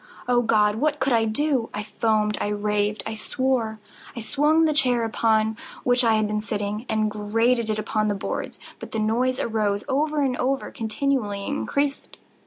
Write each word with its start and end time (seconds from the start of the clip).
Oh 0.27 0.41
God! 0.41 0.77
what 0.77 0.97
could 0.99 1.13
I 1.13 1.25
do? 1.25 1.69
I 1.75 1.83
foamed—I 1.83 2.47
raved—I 2.47 3.13
swore! 3.13 3.79
I 4.15 4.19
swung 4.19 4.65
the 4.65 4.73
chair 4.73 5.03
upon 5.03 5.55
which 5.83 6.03
I 6.03 6.15
had 6.15 6.25
been 6.25 6.41
sitting, 6.41 6.87
and 6.89 7.11
grated 7.11 7.69
it 7.69 7.77
upon 7.77 8.07
the 8.07 8.15
boards, 8.15 8.57
but 8.79 8.93
the 8.93 8.97
noise 8.97 9.39
arose 9.39 9.83
over 9.87 10.25
all 10.25 10.55
and 10.63 10.73
continually 10.73 11.45
increased. 11.45 12.17